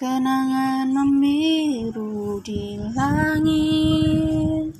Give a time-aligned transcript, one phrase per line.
[0.00, 4.72] Kenangan membiru di langit.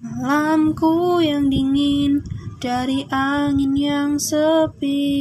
[0.00, 2.24] Malamku yang dingin
[2.56, 5.12] dari angin yang sepi.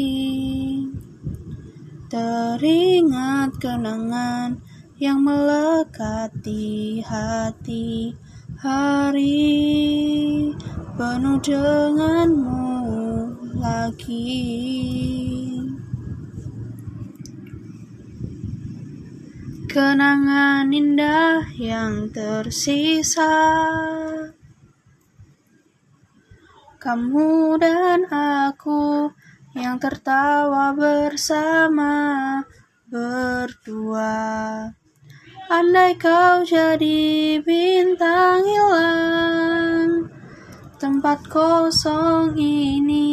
[2.07, 4.63] Teringat kenangan
[4.95, 8.15] yang melekat di hati
[8.55, 9.67] Hari.
[10.95, 12.71] Penuh denganmu
[13.59, 15.58] lagi
[19.69, 23.29] Kenangan indah yang tersisa.
[26.81, 29.13] Kamu dan aku
[29.53, 31.93] yang tertawa bersama
[32.89, 34.73] berdua.
[35.53, 40.09] Andai kau jadi bintang hilang
[40.81, 43.09] Tempat kosong ini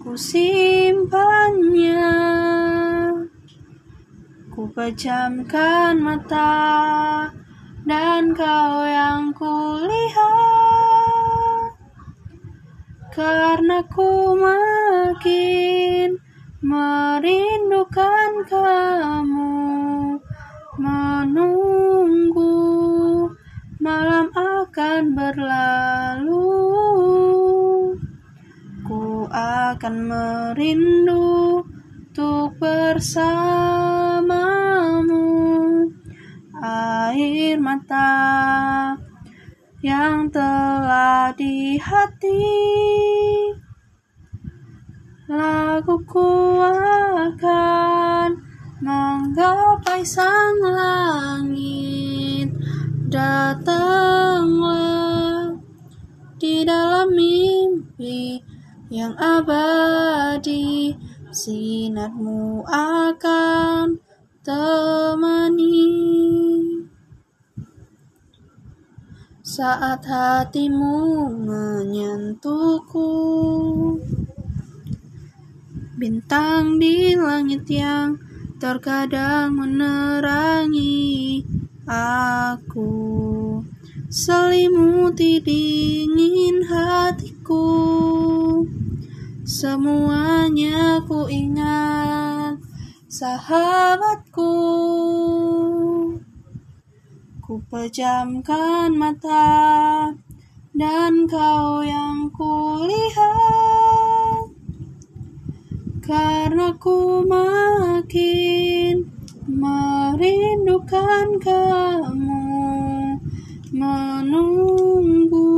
[0.00, 2.08] ku simpannya
[4.52, 7.24] Ku pejamkan mata
[7.88, 10.20] dan kau yang kulihat.
[13.16, 16.20] Karena ku makin
[16.60, 19.52] merindukan kamu
[20.76, 22.52] Menunggu
[23.80, 26.48] malam akan berlalu.
[28.84, 31.64] Ku akan merindu
[32.12, 33.71] untuk bersamamu
[37.52, 38.96] Air mata
[39.84, 42.48] yang telah di hati.
[45.28, 48.40] Laguku akan
[48.80, 52.48] menggapai sang langit.
[53.12, 54.72] Datanglah
[56.40, 58.40] di dalam mimpi
[58.88, 60.96] yang abadi.
[61.28, 64.00] Sinarmu akan
[64.40, 65.51] temani
[69.62, 73.14] Saat hatimu menyentuhku.
[75.94, 78.18] Bintang di langit yang
[78.58, 81.46] terkadang menerangi
[81.86, 82.90] aku.
[84.10, 87.70] Selimuti dingin hatiku.
[89.46, 92.58] Semuanya ku ingat
[93.06, 94.51] sahabatku
[97.52, 100.08] Ku pejamkan mata
[100.72, 103.28] dan kau yang kulihat.
[106.00, 109.04] Karena ku makin
[109.44, 112.40] merindukan kamu
[113.68, 115.52] Menunggu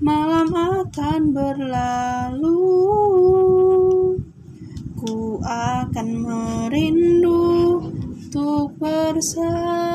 [0.00, 2.56] malam akan berlalu.
[4.96, 7.84] Ku akan merindu
[8.16, 9.89] untuk bersamamu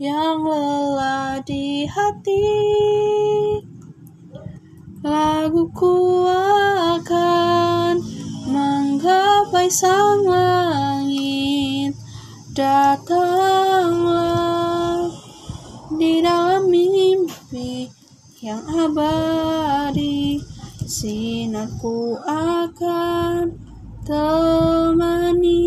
[0.00, 2.48] yang lelah di hati.
[5.04, 6.24] Laguku
[6.96, 8.00] akan
[8.48, 11.92] menggapai sang langit.
[12.56, 13.12] Datanglah
[15.92, 17.92] di dalam mimpi
[18.40, 20.40] yang abadi.
[20.88, 23.52] Sinarku akan
[24.08, 25.60] temani